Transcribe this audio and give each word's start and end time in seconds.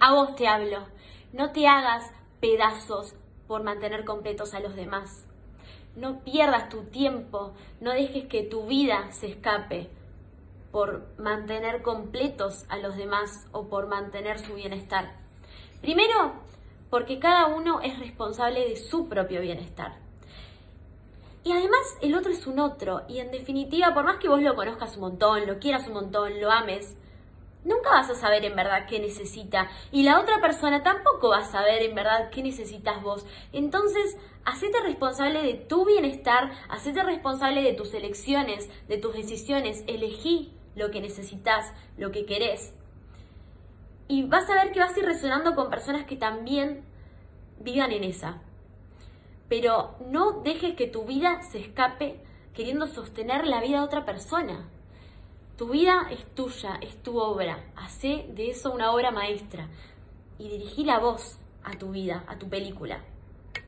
a 0.00 0.14
vos 0.14 0.34
te 0.36 0.48
hablo. 0.48 0.86
No 1.32 1.52
te 1.52 1.66
hagas 1.66 2.10
pedazos 2.40 3.14
por 3.46 3.62
mantener 3.62 4.04
completos 4.04 4.54
a 4.54 4.60
los 4.60 4.74
demás. 4.74 5.24
No 5.96 6.20
pierdas 6.20 6.68
tu 6.68 6.84
tiempo, 6.84 7.52
no 7.80 7.92
dejes 7.92 8.26
que 8.26 8.42
tu 8.42 8.66
vida 8.66 9.10
se 9.10 9.28
escape 9.28 9.90
por 10.70 11.06
mantener 11.18 11.82
completos 11.82 12.66
a 12.68 12.76
los 12.76 12.96
demás 12.96 13.46
o 13.52 13.68
por 13.68 13.88
mantener 13.88 14.38
su 14.38 14.54
bienestar. 14.54 15.12
Primero, 15.80 16.34
porque 16.90 17.18
cada 17.18 17.46
uno 17.46 17.80
es 17.80 17.98
responsable 17.98 18.68
de 18.68 18.76
su 18.76 19.08
propio 19.08 19.40
bienestar. 19.40 19.96
Y 21.44 21.52
además 21.52 21.96
el 22.02 22.14
otro 22.14 22.32
es 22.32 22.46
un 22.46 22.58
otro, 22.58 23.02
y 23.08 23.20
en 23.20 23.30
definitiva, 23.30 23.94
por 23.94 24.04
más 24.04 24.18
que 24.18 24.28
vos 24.28 24.42
lo 24.42 24.54
conozcas 24.54 24.96
un 24.96 25.02
montón, 25.02 25.46
lo 25.46 25.58
quieras 25.58 25.86
un 25.86 25.94
montón, 25.94 26.40
lo 26.40 26.50
ames, 26.50 26.96
nunca 27.64 27.90
vas 27.90 28.10
a 28.10 28.14
saber 28.14 28.44
en 28.44 28.56
verdad 28.56 28.86
qué 28.86 28.98
necesita. 28.98 29.68
Y 29.92 30.02
la 30.02 30.20
otra 30.20 30.40
persona 30.40 30.82
tampoco 30.82 31.30
va 31.30 31.38
a 31.38 31.44
saber 31.44 31.82
en 31.82 31.94
verdad 31.94 32.30
qué 32.30 32.42
necesitas 32.42 33.02
vos. 33.02 33.26
Entonces, 33.52 34.16
hacete 34.44 34.80
responsable 34.80 35.42
de 35.42 35.54
tu 35.54 35.84
bienestar, 35.84 36.50
hacete 36.68 37.02
responsable 37.02 37.62
de 37.62 37.74
tus 37.74 37.94
elecciones, 37.94 38.68
de 38.88 38.98
tus 38.98 39.14
decisiones, 39.14 39.84
elegí 39.86 40.52
lo 40.74 40.90
que 40.90 41.00
necesitas, 41.00 41.72
lo 41.96 42.10
que 42.10 42.24
querés. 42.24 42.74
Y 44.06 44.24
vas 44.24 44.48
a 44.48 44.54
ver 44.54 44.72
que 44.72 44.80
vas 44.80 44.96
a 44.96 45.00
ir 45.00 45.04
resonando 45.04 45.54
con 45.54 45.68
personas 45.68 46.06
que 46.06 46.16
también 46.16 46.84
vivan 47.60 47.92
en 47.92 48.04
esa. 48.04 48.40
Pero 49.48 49.96
no 50.06 50.40
dejes 50.42 50.74
que 50.74 50.86
tu 50.86 51.04
vida 51.04 51.42
se 51.42 51.58
escape 51.58 52.20
queriendo 52.54 52.86
sostener 52.86 53.46
la 53.46 53.60
vida 53.60 53.78
de 53.78 53.84
otra 53.84 54.04
persona. 54.04 54.68
Tu 55.58 55.66
vida 55.66 56.06
es 56.08 56.24
tuya, 56.36 56.78
es 56.80 57.02
tu 57.02 57.18
obra. 57.18 57.72
Hacé 57.74 58.26
de 58.28 58.48
eso 58.48 58.70
una 58.70 58.92
obra 58.92 59.10
maestra 59.10 59.68
y 60.38 60.48
dirigí 60.48 60.84
la 60.84 61.00
voz 61.00 61.36
a 61.64 61.72
tu 61.72 61.90
vida, 61.90 62.24
a 62.28 62.38
tu 62.38 62.48
película. 62.48 63.02